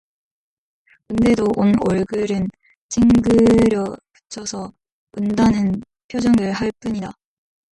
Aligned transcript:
운대도 1.11 1.45
온 1.57 1.75
얼굴을 1.87 2.47
찡그려 2.89 3.95
붙여서 4.29 4.73
운다는 5.15 5.79
표정을 6.07 6.53
할 6.53 6.71
뿐이다. 6.79 7.11